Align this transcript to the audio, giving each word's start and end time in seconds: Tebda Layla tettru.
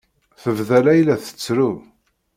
Tebda 0.41 0.79
Layla 0.85 1.15
tettru. 1.23 1.71